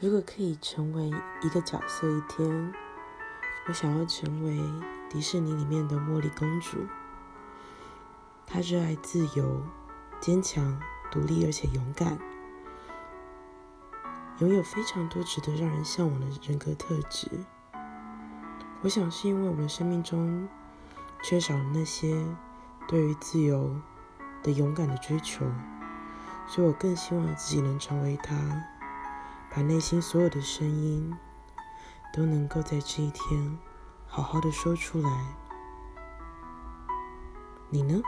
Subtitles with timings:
[0.00, 1.10] 如果可以成为
[1.42, 2.72] 一个角色一天，
[3.66, 4.56] 我想要成为
[5.10, 6.86] 迪士尼里面的茉莉公主。
[8.46, 9.60] 她热爱自由、
[10.20, 10.80] 坚强、
[11.10, 12.16] 独立而且勇敢，
[14.38, 17.28] 拥有非常多值得让人向往的人格特质。
[18.82, 20.48] 我想是因为我的生命中
[21.24, 22.24] 缺少了那些
[22.86, 23.74] 对于自由
[24.44, 25.44] 的勇敢的追求，
[26.46, 28.36] 所以我更希望自己能成为她，
[29.58, 31.12] 把内心所有的声音
[32.14, 33.58] 都能够在这一天
[34.06, 35.10] 好好的说出来。
[37.68, 38.00] 你呢？